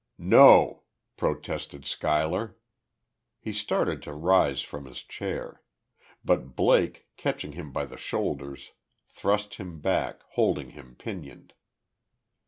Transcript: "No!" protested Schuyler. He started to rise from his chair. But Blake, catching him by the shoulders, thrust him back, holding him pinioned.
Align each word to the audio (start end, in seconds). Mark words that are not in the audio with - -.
"No!" 0.17 0.81
protested 1.15 1.85
Schuyler. 1.85 2.57
He 3.39 3.53
started 3.53 4.01
to 4.01 4.13
rise 4.13 4.63
from 4.63 4.85
his 4.87 5.03
chair. 5.03 5.61
But 6.25 6.55
Blake, 6.55 7.07
catching 7.17 7.51
him 7.51 7.71
by 7.71 7.85
the 7.85 7.97
shoulders, 7.97 8.71
thrust 9.07 9.57
him 9.57 9.79
back, 9.79 10.23
holding 10.29 10.71
him 10.71 10.95
pinioned. 10.95 11.53